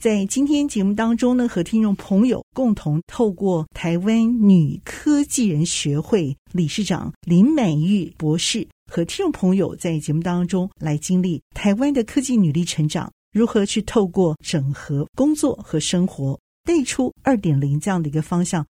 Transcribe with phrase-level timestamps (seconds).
[0.00, 18.64] 在今天节目当中呢，和听众朋友共同透过台湾女科技人学会理事长林美玉博士，和听众朋友在节目当中来经历台湾的科技女力成长，如何去透过整合工作和生活，带出二点零这样的一个方向。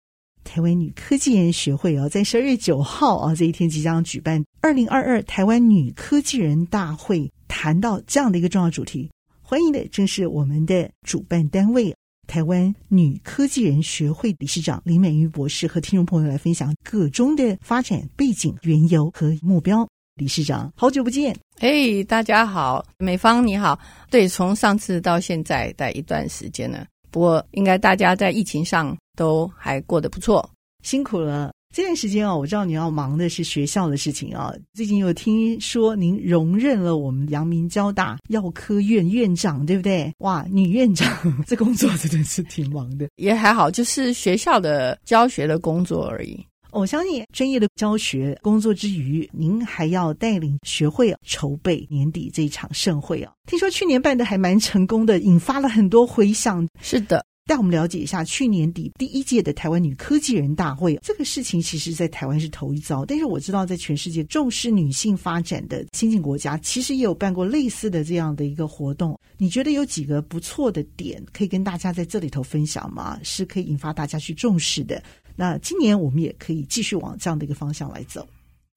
[0.44, 9.10] 台湾女科技人学会啊，在十二月九号啊这一天即将举办二零二二台湾女科技人大会，谈到这样的一个重要主题。
[9.50, 19.88] 欢迎的正是我们的主办单位台湾女科技人学会理事长林美玉博士，和听众朋友来分享个中的发展背景、缘由和目标。
[20.16, 21.34] 理事长，好久不见！
[21.60, 23.80] 哎，大家好，美芳你好。
[24.10, 30.46] 对，从上次到现在待一段时间了，不过应该大家在疫情上都还过得不错，
[30.84, 31.50] 辛苦了。
[31.74, 34.52] 这段时间啊，我知道你要忙的是学校的事情啊。
[34.72, 40.10] 最近有听说您荣任了我们阳明交大药科院院长，对不对？
[40.18, 43.08] 哇，女院长这工作真的是挺忙的。
[43.16, 46.44] 也还好，就是学校的教学的工作而已。
[46.70, 53.32] 我相信专业的教学工作之余，您还要带领学会啊筹备年底这一场盛会啊。
[53.46, 56.66] 听说去年办的还蛮成功的，引发了很多回响。
[56.80, 57.24] 是的。
[57.48, 69.18] 带我们了解一下去年底第一届的台湾女科技人大会，这个事情其实在台湾是头一遭，但是我知道在全世界重视女性发展的先进国家，其实也有办过类似的这样的一个活动。
[69.38, 73.18] 你觉得有几个不错的点可以跟大家在这里头分享吗？
[73.22, 75.02] 是可以引发大家去重视的。
[75.34, 78.28] 那今年我们也可以继续往这样的一个方向来走。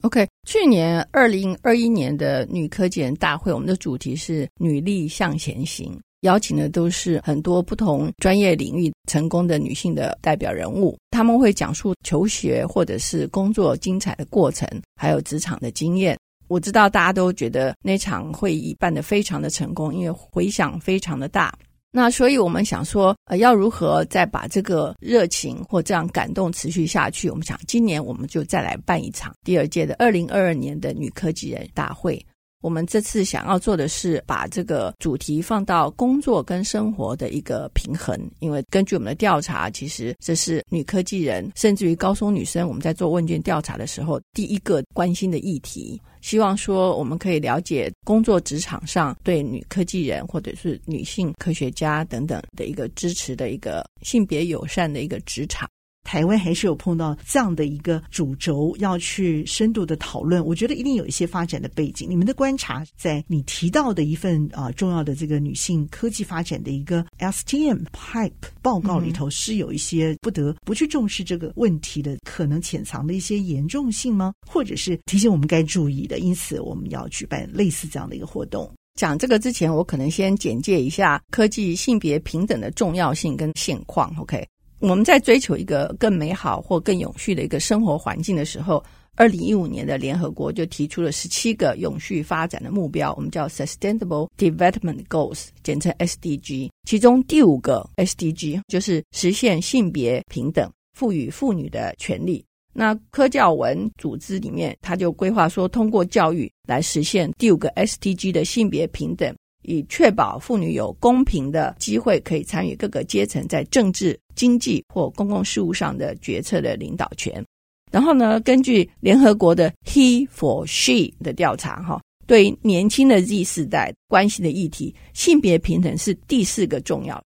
[0.04, 6.00] OK，去年二零二一年的女科技人大会，我们的主题是“女力向前行”。
[6.22, 16.18] 邀请的都是很多不同专业领域成功的女性的代表人物，他们会讲述求学或者是工作精彩的过程，还有职场的经验。
[16.48, 21.54] 我知道大家都觉得那场会议办得非常的成功，因为回响非常的大。
[21.94, 27.30] 那所以我们想说，呃，要如何再把这个热情或这样感动持续下去？
[27.30, 32.24] 我们想今年我们就再来办一场第二届的二零二二年的女科技人大会。
[32.62, 46.00] 我们这次想要做的是把这个主题放到工作跟生活的一个平衡，因为根据我们的调查，其实这是女科技人甚至于高中女生，我们在做问卷调查的时候第一个关心的议题。
[46.22, 55.68] 希望说我们可以了解工作职场上对女科技人或者是女性科学家等等的一个支持的一个性别友善的一个职场。
[56.12, 60.46] 台湾还是有碰到这样的一个主轴，要去深度的讨论。
[60.46, 62.06] 我觉得一定有一些发展的背景。
[62.10, 74.34] 你们的观察，在你提到的一份啊重要的这个女性科技发展的一个 STM Pipe 报告里头，是有一些不得不去重视这个问题的可能潜藏的一些严重性吗？
[74.46, 76.20] 或者是提醒我们该注意的？
[76.20, 78.70] 因此，我们要举办类似这样的一个活动。
[79.00, 84.14] 讲这个之前，我可能先简介一下科技性别平等的重要性跟现况。
[84.20, 84.46] OK。
[84.82, 88.84] 我们在追求一个更美好或更永续的一个生活环境的时候，
[89.16, 96.72] 二零一五年的联合国就提出了十七个永续发展的目标，我们叫 Sustainable Development Goals，简称 SDG。
[96.88, 100.68] 其中第五个 SDG 就是实现性别平等，
[100.98, 102.44] 赋予妇女的权利。
[102.74, 109.36] 那科教文组织里面，他就规划说，通过教育来实现第五个 SDG 的性别平等。
[109.64, 117.44] 以确保妇女有公平的机会，可以参与各个阶层在政治、经济或公共事务上的决策的领导权。
[117.92, 127.22] 然后呢，根据联合国的 He for She 的调查，哈，对年轻的 Z 世代关系的议题，性别平等是第四个重要。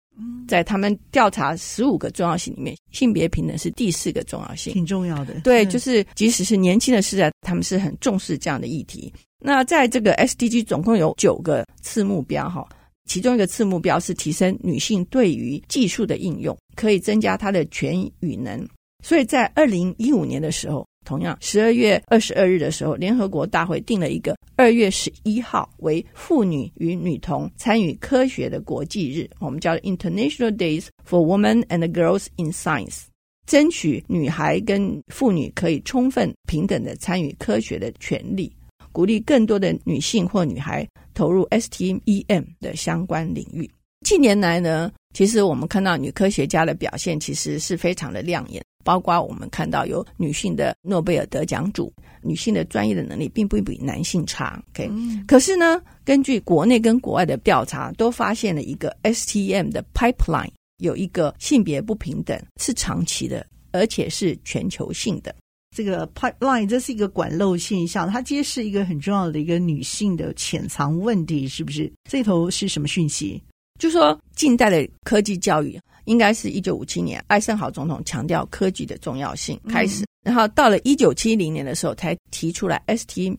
[0.46, 5.40] 在他们调查十五个重要性里面，性别平等是第四个重要性，挺重要的。
[5.40, 9.12] 对，就是即使是年轻的世代，他们是很重视这样的议题。
[9.40, 12.66] 那在这个 SDG 总共有九个次目标哈，
[13.06, 18.66] 其中一个次目标是提升女性对于技术的应用，可以增加她的权与能。
[19.02, 33.02] 所以在二零一五年的时候，同样十二月二十二日的时候，联合国大会定了一个二月十一号为妇女与女童参与科学的国际日，我们叫 International Days for Women and Girls in Science，
[33.46, 38.52] 争取女孩跟妇女可以充分平等的参与科学的权利。
[38.92, 43.68] 鼓励更多的女性或女孩投入 STEM 的相关领域。
[44.06, 48.62] 近年来呢，其实我们看到女科学家的表现，其实是非常的亮眼。
[48.84, 51.92] 包括我们看到有女性的诺贝尔得奖主，
[52.22, 54.62] 女性的专业的能力并不比男性差。
[54.70, 65.34] OK，、嗯、可是呢，根据国内跟国外的调查，都发现了一个 STEM 的 pipeline 有一个性别不平等，是长期的，而且是全球性的。
[65.76, 71.92] 这个 pipeline 这是一个管漏现象，它揭示一个很重要的一个女性的潜藏问题，是不是？
[72.08, 73.42] 这头是什么讯息？
[73.80, 83.36] 就说近代的科技教育，应该是一九五七年艾森豪总统强调科技的重要性开始，嗯、然后到了一九七零年的时候才提出来 STEM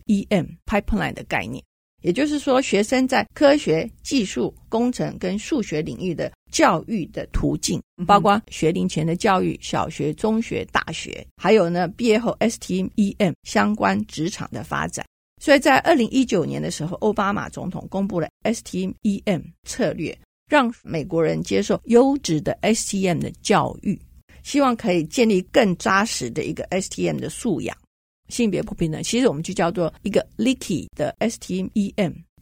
[0.66, 1.62] pipeline 的概念，
[2.02, 15.04] 也就是说，学生在科学、技术、工程跟数学领域的教育的途径，包括学龄前的教育、小学、中学、大学，还有呢毕业后 STEM 相关职场的发展。
[15.42, 20.16] 所以在二零一九年的时候，奥巴马总统公布了 STEM 策略。
[20.48, 24.00] 让美国人接受优质的 STEM 的教育，
[24.42, 27.76] 希望可以建立更扎实的一个 STEM 的素养。
[28.28, 31.70] 性别不平等，其实我们就叫做一个 leaky 的 STEM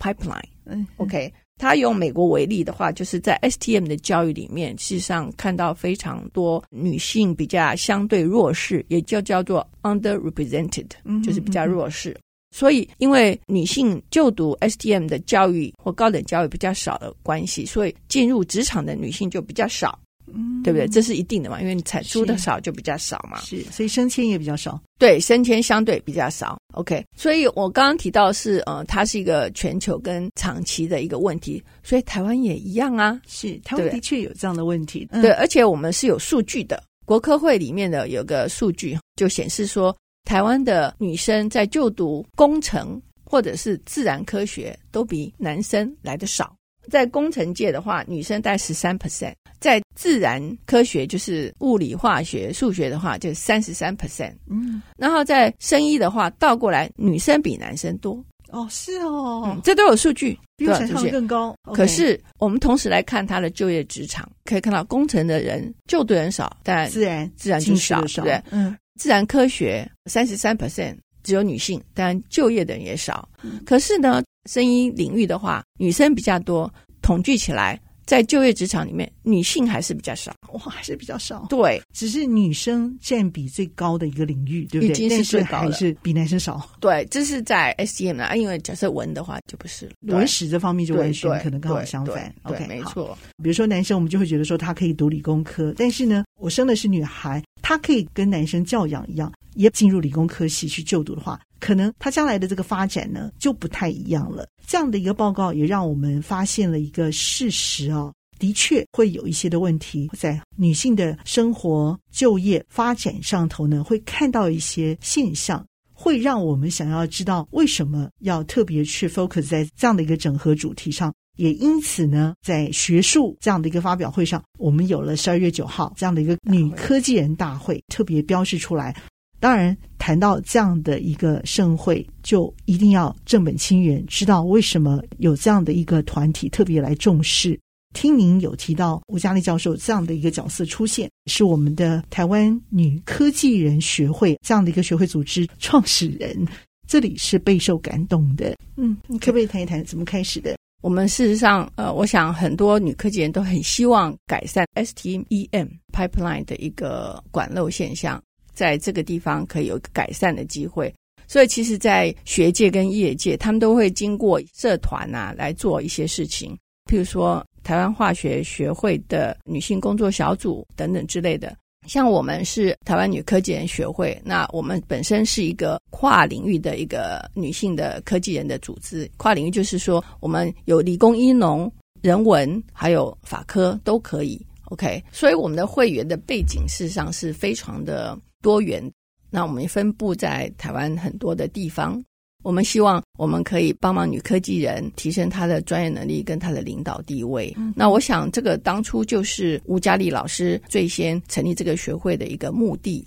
[0.01, 0.43] pipeline。
[0.65, 10.87] 嗯，OK，他用美国为例的话，就是在 STEM 的教育里面，事实上看到非常多女性比较相对弱势，也就叫做 underrepresented，
[11.23, 12.17] 就是比较弱势。
[12.55, 19.99] 所以，因为女性就读 STEM 的教育或高等教育比较少的关系，所以进入职场的女性就比较少，
[20.33, 20.87] 嗯，对不对？
[20.87, 26.57] 这是一定的嘛，因为你产出的少就比较少嘛，是，所以升迁也比较少，对，升迁相对比较少。
[26.75, 39.93] OK，所以我刚刚提到是，呃，它是一个全球跟长期的一个问题，所以台湾也一样啊，是，台湾的确有这样的问题，对，而且我们是有数据的，国科会里面的有个数据就显示说。
[40.25, 46.55] 台湾的女生在就读工程或者是自然科学都比男生来的少。
[46.91, 54.35] 在工程界的话，女生带十三 percent；在自然科学，就是物理、化学、数学的话，就三十三 percent。
[54.51, 58.23] 嗯，然后在生医的话，倒过来，女生比男生多。
[58.51, 61.57] 哦，是哦，嗯，这都有数据，比我想象更高。
[61.73, 68.43] 可是我们同时来看他的就业职场，可以看到工程的人就读人少，但自然自然就少，对不对？
[68.51, 68.77] 嗯。
[68.99, 73.29] 自然科学三十三 percent 只有女性，当然就业的人也少。
[73.43, 76.73] 嗯、可是呢，声音领域的话，女生比较多。
[77.01, 80.33] 统计起来，在就业职场里面，女性还是比较少。
[80.53, 81.47] 哇，还是比较少。
[81.51, 84.91] 对，只是女生占比最高的一个领域，对不对？
[84.91, 86.67] 已经是最高的，还是比男生少。
[86.81, 92.35] 对，这是在 STM 啊，因为假设文的话就不是了文史这方面就完全可能刚好相反。
[92.45, 93.19] OK，没错。
[93.43, 97.43] 比如说男生，我们就会觉得说他可以读理工科，但是呢，我生的是女孩。
[97.67, 104.47] 他可以跟男生教养一样，也进入理工科系去就读的话，可能他将来的这个发展呢就不太一样了。
[104.67, 121.11] 这样的一个报告也让我们发现了一个事实哦，的确会有一些的问题在女性的生活、就业发展上头呢，会看到一些现象，会让我们想要知道为什么要特别去 focus 在这样的一个整合主题上。
[121.37, 128.95] 也因此呢，在学术这样的一个发表会上，我们有了十二月九号这样的一个女科技人大会，特别标示出来。
[129.41, 137.59] 当然，谈到这样的一个盛会，就一定要正本清源，知道为什么有这样的一个团体特别来重视。
[137.93, 146.47] 听您有提到吴嘉丽教授这样的一个角色出现，是我们的台湾女科技人学会这样的一个学会组织创始人，
[146.89, 148.57] 这里是备受感动的。
[148.77, 150.57] 嗯，你可不可以谈一谈怎么开始的？
[150.85, 158.23] 我们事实上，呃，我想很多女科技人都很希望改善 STEM pipeline 的一个管漏现象，
[158.53, 160.93] 在这个地方可以有一个改善的机会。
[161.27, 171.57] 所以，其实，在学界跟业界，他们都会经过社团啊来做一些事情，譬如说台湾化学学会的女性工作小组等等之类的。
[171.87, 179.11] 像我们是台湾女科技人学会，那我们本身是一个跨领域的一个女性的科技人的组织。
[179.17, 181.71] 跨领域就是说，我们有理工、医农、
[182.03, 184.41] 人文，还有法科都可以。
[184.67, 188.83] OK，所以我们的会员的背景事实上是非常的多元。
[189.31, 192.03] 那我们分布在台湾很多的地方。
[192.45, 197.53] 我们希望我们可以帮忙女科技人提升她的专业能力跟她的领导地位。
[197.57, 203.05] 嗯、那我想，这个当初就是吴佳丽老师最先成立这个学会的一个目的。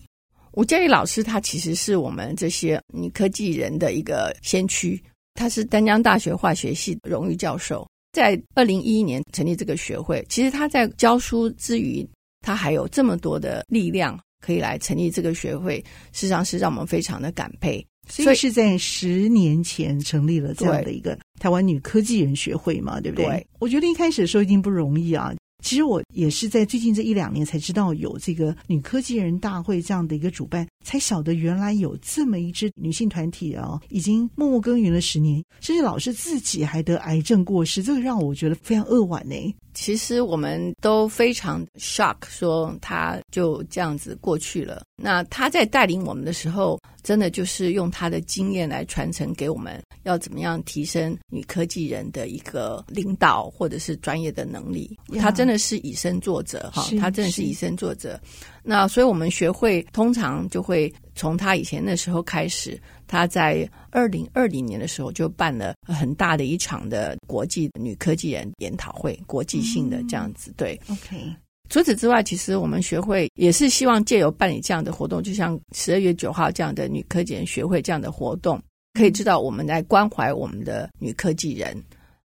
[0.53, 4.99] 吴佳丽老师她其实是我们这些女科技人的一个先驱，
[5.35, 10.25] 她是丹江大学化学系荣誉教授，在二零一一年成立这个学会。
[10.29, 12.03] 其实她在教书之余，
[12.41, 15.77] 她还有这么多的力量可以来成立这个学会，
[16.11, 17.85] 事实上是让我们非常的感佩。
[18.07, 23.25] 所以是在十年前成立了这样的一个台湾女科技人学会嘛，对不对？
[23.25, 23.47] 对。
[23.59, 25.33] 我觉得一开始的时候一定不容易啊，
[25.63, 39.35] 其实我也是在最近这一两年才知道有这个女科技人大会这样的一个主办，才晓得原来有这么一支女性团体啊，已经默默耕耘了十年，甚至老师自己还得癌症过世，这个让我觉得非常扼腕呢。
[39.79, 44.81] 其实我们都非常 shock，说他就这样子过去了。
[44.95, 54.97] 那他在带领我们的时候，真的就是用他的经验来传承给我们，要怎么样提升女科技人的一个领导或者是专业的能力。
[55.19, 58.19] 他真的是以身作则哈，他真的是以身作则。
[58.63, 62.79] 那所以我们学会通常就会从他以前那时候开始。
[63.09, 70.53] 他在二零二零年的时候就办了很大的一场的国际女科技人研讨会，国际性的这样子。
[70.57, 71.33] 对，OK。
[71.69, 78.61] 除此之外，其实我们学会也是希望借由办理这样的活动，就像十二月九号这样的女科技人学会这样的活动，
[78.93, 81.81] 可以知道我们来关怀我们的女科技人，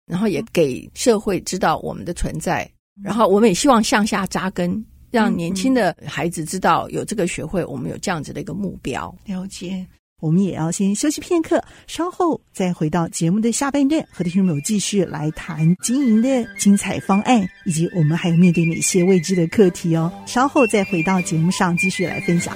[0.07, 2.71] 然后也给社会知道我们的存在，
[3.03, 9.15] 然后我们也希望向下扎根，让年轻的孩子知道有这个学会，我们有这样子的一个目标。
[9.27, 9.87] 了解。
[10.21, 20.13] 我们也要先休息片刻，稍后再回到节目的下半段，和听众朋友继续来谈经营的精彩方案，以及我们还有面对哪些未知的课题哦。
[20.27, 22.55] 稍后再回到节目上继续来分享。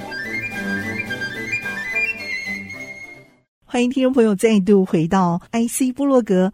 [3.63, 6.53] 欢迎听众朋友再度回到 IC 部落格。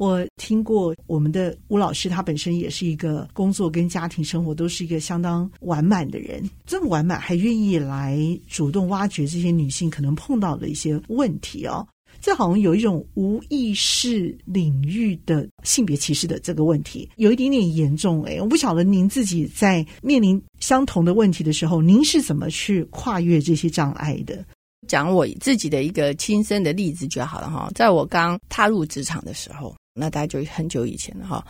[0.00, 11.86] 我听过我们的吴老师，他本身也是一个工作跟家庭生活都是一个相当完满的人，这么完满还愿意来主动挖掘这些女性可能碰到的一些问题哦，
[12.18, 24.42] 这好像有一种无意识领域的性别歧视的这个问题，有一点点严重诶，我不晓得您自己在面临相同的问题的时候，您是怎么去跨越这些障碍的？
[24.88, 29.76] 讲我自己的一个亲身的例子就好了哈，在我刚踏入职场的时候。
[29.94, 31.44] 那大概就很久以前了哈，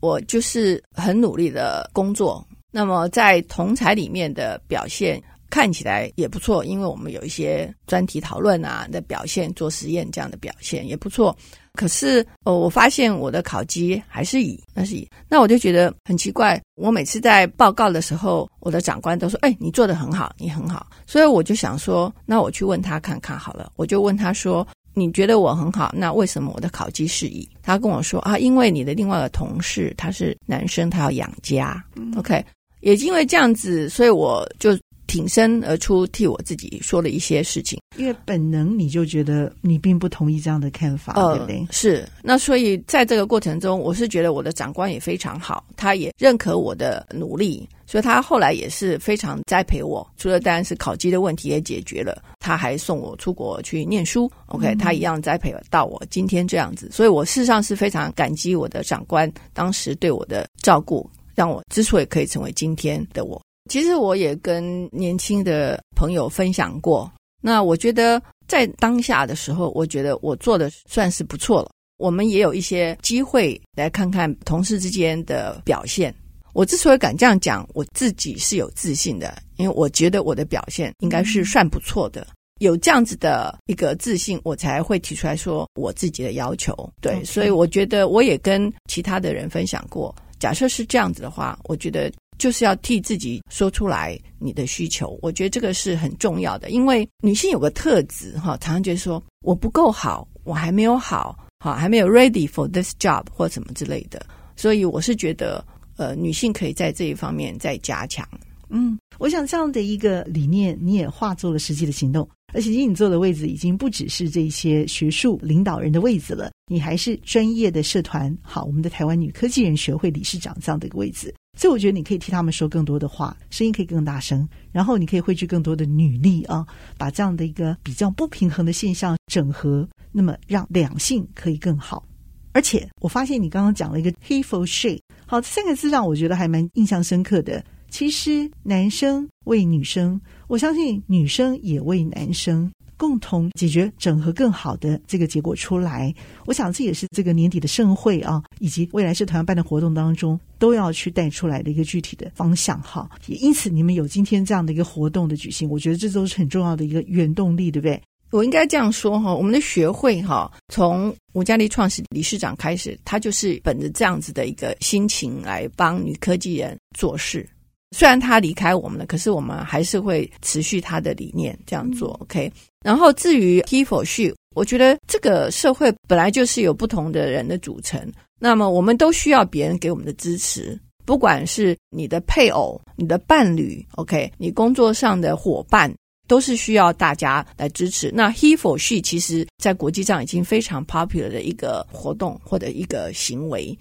[0.00, 11.36] 我就是很努力的工作，那么在同才里面的表现看起来也不错，因为我们有一些专题讨论啊的表现，做实验这样的表现也不错。
[11.74, 16.60] 可是哦，我发现我的考级还是乙，那是乙，那我就觉得很奇怪。
[16.74, 23.70] 我每次在报告的时候，我的长官都说：“哎，你做得很好，你很好。”所以我就想说，那我去问他看看好了。
[23.76, 24.66] 我就问他说。
[24.94, 27.48] 你觉得我很好，那为什么我的考绩是乙？
[27.62, 31.82] 他跟我说啊，因为你的另外一个同事他是男生，他要养家。
[31.96, 32.44] 嗯、OK，
[32.80, 34.76] 也因为这样子，所以我就
[35.10, 37.80] 挺身而出，替我自己说了一些事情。
[37.96, 41.66] 因为本能你就觉得你并不同意这样的看法，呃、对不对？
[41.72, 42.08] 是。
[42.22, 47.68] 那所以在这个过程中，我是觉得我的长官也非常好，他也认可我的努力。
[47.86, 54.30] 所以他后来也是非常栽培我，除了当然是考级的问题也解决了，他还送我出国去念书。
[54.46, 63.42] OK，他一样栽培到我今天这样子，所以我事实上是非常感激我的长官当时对我的照顾，让我之所以可以成为今天的我。
[63.70, 67.08] 其实我也跟年轻的朋友分享过，
[67.40, 71.70] 那我觉得在当下的时候，我觉得我做的算是不错了。
[71.96, 76.12] 我们也有一些机会来看看同事之间的表现。
[76.52, 82.26] 我之所以敢这样讲，我自己是有自信的，因为我觉得我的表现应该是算不错的。
[82.58, 86.74] 有这样子的一个自信，我才会提出来说我自己的要求。
[87.00, 87.24] 对，Okay.
[87.24, 90.12] 所以我觉得我也跟其他的人分享过。
[90.40, 92.10] 假设是这样子的话，我觉得
[92.40, 95.16] 就是要替自己说出来你的需求。
[95.22, 104.20] 我觉得这个是很重要的，因为女性有个特质哈，常常觉得说我不够好，我还没有好，好还没有 ready for this job 或什么之类的。
[104.56, 105.64] 所以我是觉得。
[105.96, 108.26] 呃，女性可以在这一方面再加强。
[108.70, 112.26] 嗯，我想这样的一个理念，你也化作了实际的行动。
[112.54, 121.34] 而且，你坐的位置已经不只是这些学术领导人的位置了，你还是专业的社团，好，我们的台湾女科技人学会理事长这样的一个位置。
[121.58, 126.66] 所以，我觉得你可以替他们说更多的话，声音可以更大声，然后你可以汇聚更多的女力啊，
[126.96, 132.04] 把这样的一个比较不平衡的现象整合，那么让两性可以更好。
[132.52, 134.98] 而且，我发现你刚刚讲了一个 “he for she”。
[135.26, 137.62] 好，这三个字让我觉得还蛮印象深刻的。
[137.90, 146.14] 其实男生为女生，我相信女生也为男生，共同解决整合更好的这个结果出来。
[146.44, 153.08] 我想这也是这个年底的盛会啊，以及未来社团办的活动当中都要去带出来的一个具体的方向哈。
[153.26, 157.98] 也因此，你们有今天这样的一个活动的举行，我觉得这都是很重要的一个原动力，对不对？
[158.32, 167.48] 我应该这样说哈，我们的学会哈，从吴佳丽创始理事长开始，他就是本着这样子的一个心情来帮女科技人做事。
[167.92, 172.10] 虽然他离开我们了，可是我们还是会持续他的理念这样做。
[172.22, 172.50] OK。
[172.84, 180.78] 然后至于 He for She，我觉得这个社会本来就是有不同的人的组成，那么我们都需要别人给我们的支持。
[181.04, 185.92] 不管是你的配偶、你的伴侣，OK，你工作上的伙伴，
[186.28, 188.12] 都是需要大家来支持。
[188.14, 193.76] 那 He for She 其实在国际上已经非常 popular 的一个活动或者一个行为。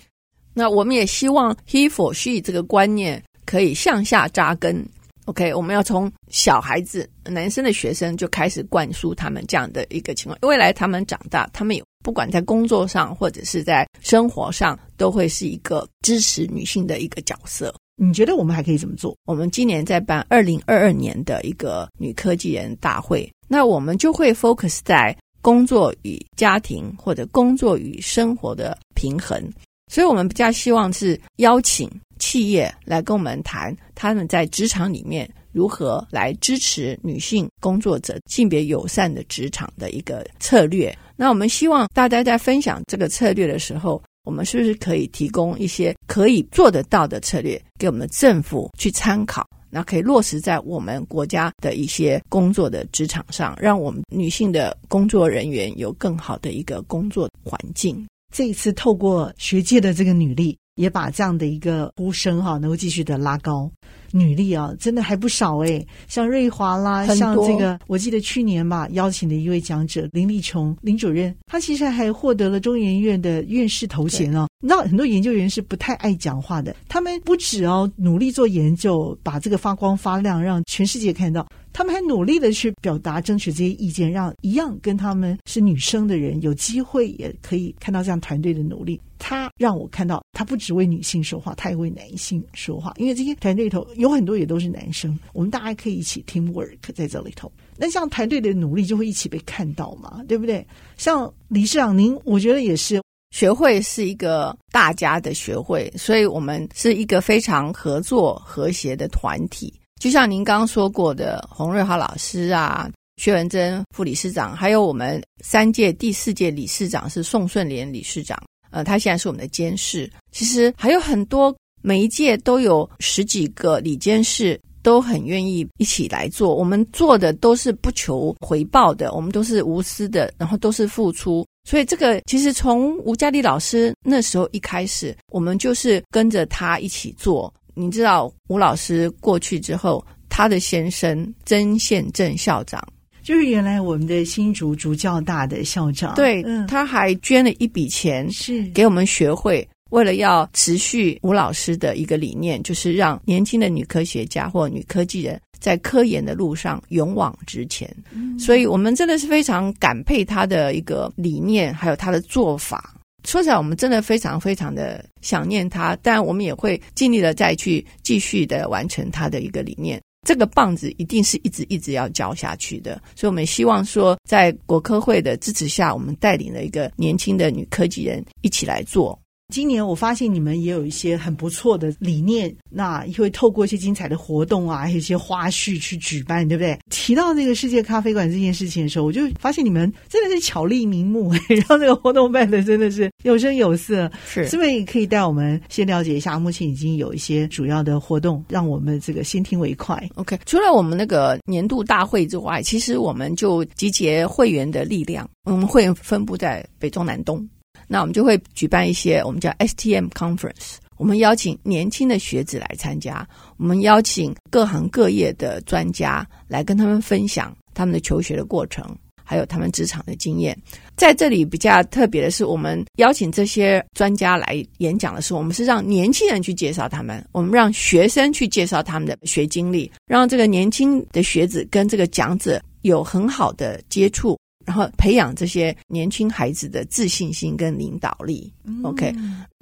[0.56, 4.86] 那我们也希望 He for She 这个观念可以向下扎根。
[5.26, 10.38] OK，我们要从小孩子、男生的学生就开始灌输他们这样的一个情况。
[10.44, 17.74] 未来他们长大，他们有不管在工作上或者是在生活上，都会是一个支持女性的一个角色。
[17.96, 19.16] 你觉得我们还可以怎么做？
[19.26, 29.44] 我们今年在办二零二二年的一个女科技人大会，那我们就会 focus 在工作与家庭或者工作与生活的平衡。
[29.92, 31.90] 所以，我们比较希望是邀请
[32.30, 40.96] 企业来跟我们谈，他们在职场里面如何来支持女性工作者性别友善的职场的一个策略。
[41.16, 49.44] 那我们希望大家在分享这个策略的时候，我们是不是可以提供一些可以做得到的策略给我们政府去参考？
[49.72, 58.06] 那可以落实在我们国家的一些工作的职场上，让我们女性的工作人员有更好的一个工作环境。
[58.32, 63.70] 这一次透过学界的这个女力，也把这样的一个呼声哈，能够继续的拉高。
[64.12, 74.48] 女力啊，真的还不少诶，像瑞华啦，像这个，我记得去年吧，邀请的一位讲者林立琼林主任，他其实还获得了中研院的院士头衔哦。
[74.62, 89.00] 你知道很多研究员是不太爱讲话的，他们不止哦努力做研究，把这个发光发亮，让全世界看到，他们还努力的去表达、争取这些意见，让一样跟他们是女生的人有机会也可以看到这样团队的努力。
[89.22, 97.52] 他让我看到，他不只为女性说话，他也为男性说话，因为这些团队里头有很多也都是男生，我们大家可以一起 team work 在这里头。
[97.78, 100.66] 那像团队的努力就会一起被看到嘛，对不对？
[100.98, 103.02] 像理事长您，我觉得也是，
[103.32, 109.74] 学会是一个大家的学会，所以我们是一个非常合作和谐的团体。
[110.00, 118.42] 就像您刚刚说过的，洪瑞华老师啊，薛文珍副理事长，还有我们三届第四届理事长是宋顺莲理事长。
[118.72, 120.10] 呃，他现在是我们的监事。
[120.32, 126.56] 其实还有很多，每一届都有十几个理监事，都很愿意一起来做。
[126.56, 131.46] 我们做的都是不求回报的，我们都是无私的，然后都是付出。
[131.68, 137.54] 所以这个其实从吴嘉丽老师那时候一开始，我们就是跟着他一起做。
[137.76, 142.82] 你知道吴老师过去之后，他的先生曾宪正校长。
[143.22, 157.90] 就是原来我们的新竹竹教大的校长，对，嗯，他还捐了一笔钱，是给我们学会，为了要持续吴老师的一个理念，就是让年轻的女科学家或女科技人在科研的路上勇往直前。
[158.12, 162.96] 嗯，所以我们真的是非常感佩他的一个理念，还有他的做法。
[163.26, 170.02] 说起来，我们真的非常非常的想念他，但我们也会尽力的再去继续的完成他的一个理念。
[170.28, 179.18] 这个棒子一定是一直一直要教下去的，所以我们希望说，在国科会的支持下，我们带领了一个年轻的女科技人一起来做。
[179.52, 186.78] 今年我发现你们也有一些很不错的理念，那也会透过一些精彩的活动啊，还有一些花絮去举办，对不对？
[186.92, 191.34] 提到这个世界咖啡馆这件事情的时候，我就发现你们真的是巧立名目，
[191.68, 194.10] 让这个活动办的真的是有声有色。
[194.28, 196.38] 是，是不是可以带我们先了解一下？
[196.38, 200.08] 目前已经有一些主要的活动，让我们这个先听为快。
[200.14, 207.50] OK，除了我们那个年度大会之外，其实我们就集结会员的力量，我们会员分布在北中南东。
[207.92, 220.56] 那我们就会举办一些我们叫 STM Conference，我们邀请年轻的学子来参加，我们邀请各行各业的专家来跟他们分享他们的求学的过程，还有他们职场的经验。
[220.96, 234.38] 在这里比较特别的是，我们邀请这些专家来演讲的时候，我们是让年轻人去介绍他们，我们让学生去介绍他们的学经历，让这个年轻的学子跟这个讲者有很好的接触。
[234.70, 238.54] 然后培养这些年轻孩子的自信心跟领导力。
[238.84, 239.12] OK，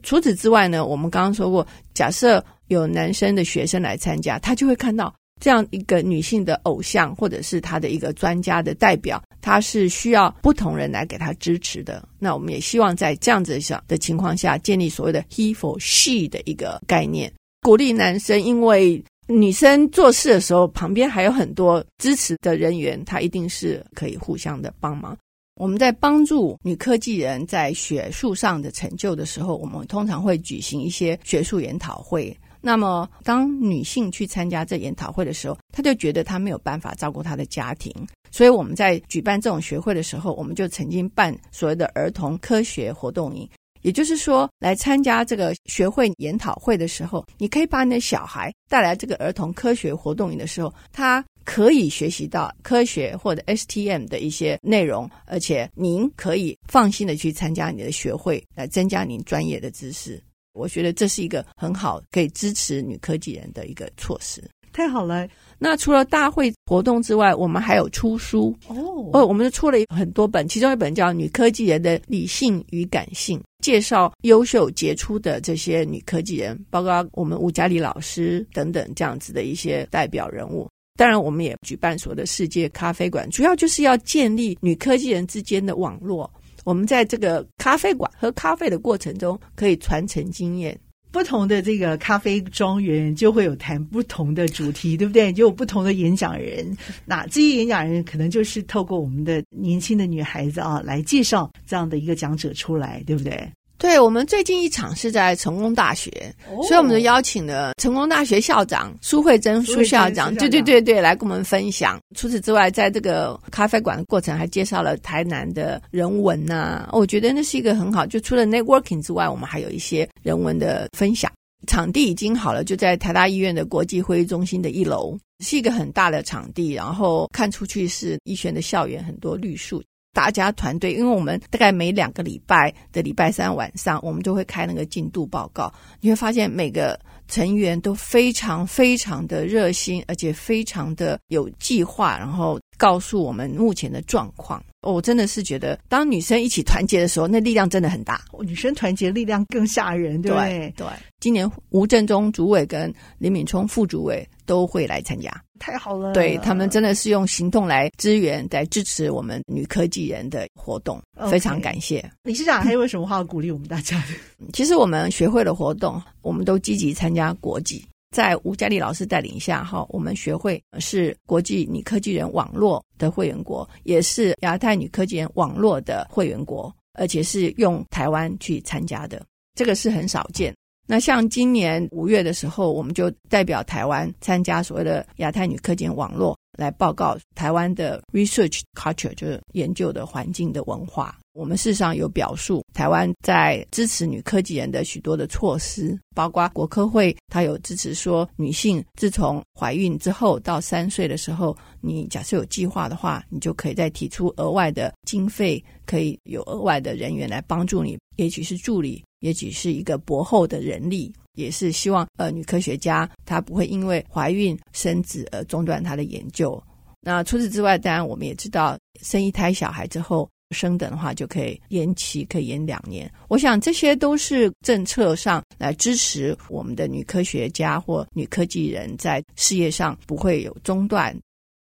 [0.03, 12.05] 除此之外呢，我们刚刚说过，假设有男生的学生来参加，他就会看到这样一个女性的偶像，或者是他的一个专家的代表，他是需要不同人来给他支持的。
[12.19, 19.01] 那我们也希望在这样子小的情况下，建立所谓的 “he for she” 的一个概念，鼓励男生，因为。
[19.27, 25.17] 女生做事的时候，旁边还有很多支持的人员，她一定是可以互相的帮忙。
[25.59, 32.35] 我们在帮助女科技人在学术上的成就的时候，我们通常会举行一些学术研讨会。
[32.61, 37.93] 那么，当女性去参加这研讨会的时候，她就觉得她没有办法照顾她的家庭，
[38.31, 43.47] 所以我们在举办这种学会的时候，我们就曾经办所谓的儿童科学活动营。
[43.87, 60.21] 也就是说，来参加这个学会研讨会的时候，你可以把你的小孩带来这个儿童科学活动营的时候，他可以学习到科学 或者 STM 的一些内容，而且您可以放心的去参加你的学会，来增加您专业的知识。
[60.51, 64.43] 我觉得这是一个很好可以支持女科技人的一个措施。
[64.77, 65.27] 太好了！
[65.57, 69.09] 那除了大会活动之外，我们还有出书哦。
[69.11, 80.69] 哦，我们就出了很多本，其中一本叫《女科技人的理性与感性》，介绍优秀杰出的这些女科技人，包括我们吴嘉丽老师等等这样子的一些代表人物。
[80.95, 86.31] 当然，我们也举办所谓的世界咖啡馆，主要就是要建立女科技人之间的网络。
[86.65, 90.79] 我们在这个咖啡馆喝咖啡的过程中，可以传承经验。
[91.17, 95.33] 不同的这个咖啡庄园就会有谈不同的主题，对不对？
[95.33, 96.77] 就有不同的演讲人。
[97.05, 103.51] 那这些演讲人可能就是透过我们的年轻的女孩子啊，来介绍这样的一个讲者出来，对不对？
[103.77, 106.09] 对，我们最近一场是在成功大学，
[106.49, 111.99] 哦、所以我们就邀请了成功大学校长苏慧珍苏校长，对对对对，来跟我们分享。
[112.15, 118.05] 除此之外，在这个咖啡馆的过程还介绍了台南的人文呐、啊，我觉得那是一个很好。
[118.05, 121.31] 就除了 networking 之外，我们还有一些人文的分享。
[121.65, 129.83] 场地已经好了，就在台大医院的国际会议中心的一楼，是一个很大的场地，然后看出去是医学的校园，很多绿树。
[130.17, 135.71] 大家团队，因为我们大概每两个礼拜的礼拜三晚上，我们都会开那个进度报告。
[136.01, 144.59] 你会发现每个成员都非常非常的热心，而且非常的有计划，然后告诉我们目前的状况。
[144.93, 148.21] 我真的是觉得，当女生一起团结的时候，那力量真的很大。
[148.39, 150.73] 女生团结力量更吓人，对不对？
[150.77, 150.87] 对，
[151.19, 155.29] 今年吴振中主委跟林敏聪副主委都会来参加。
[155.59, 162.07] 太好了，对，他们真的是用行动来支援、来支持我们女科技人的活动.非常感谢。
[162.23, 164.03] 理事长还有什么话要鼓励我们大家？
[164.53, 167.83] 其实我们学会的活动，我们都积极参加国际，
[168.17, 180.51] 在吴嘉丽老师带领下，哈，我们学会是国际女科技人网络的会员国，也是亚太女科技人网络的会员国，而且是用台湾去参加的，这个是很少见。
[180.87, 191.15] 那像今年五月的时候，我们就代表台湾参加所谓的亚太女科技人网络，来报告台湾的 research culture，就是研究的环境的文化。
[191.37, 216.59] 我们事实上有表述，台湾在支持女科技人的许多的措施，包括国科会，它有支持说，女性自从怀孕之后到三岁的时候，你假设有计划的话，你就可以再提出额外的经费，可以有额外的人员来帮助你，也许是助理，也许是一个博后的人力，也是希望呃女科学家她不会因为怀孕生子而中断她的研究。
[216.99, 220.27] 那除此之外，当然我们也知道，生一胎小孩之后。
[220.51, 223.11] 升等的话就可以延期，可以延两年。
[223.27, 231.13] 我想这些都是政策上来支持我们的女科学家或女科技人在事业上不会有中断，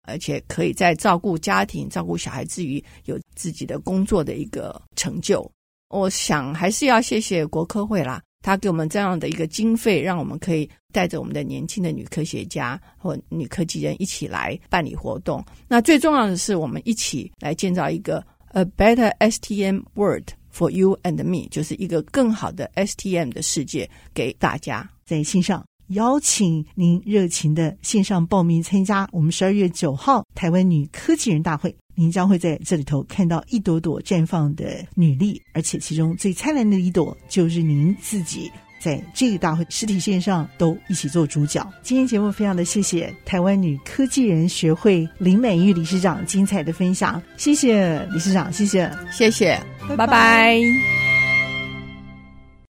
[0.03, 5.49] 而且可以在照顾家庭、照顾小孩之余有自己的工作的一个成就。
[5.91, 15.45] 我想还是要谢谢国科会啦，他给我们这样的一个经费，让我们可以带着我们的年轻的女科学家或女科技人一起来办理活动。
[15.69, 18.25] 那最重要的是，我们一起来建造一个。
[18.55, 24.87] A better STM world for you and me，就是一个更好的 STM 的世界给大家。
[25.07, 38.51] 在线上邀请您热情的线上报名参加我们十二月九号台湾女科技人大会，您将会在这里头看到一朵朵绽放的女力，而且其中最灿烂的一朵就是您自己。
[38.83, 41.65] 在这个大会实体线上都一起做主角。
[41.83, 49.57] 今天节目非常的谢谢台湾女科技人学会林美玉理事长精彩的分享，谢谢理事长，谢谢，谢谢，
[49.89, 50.07] 拜拜。
[50.07, 51.02] 拜拜。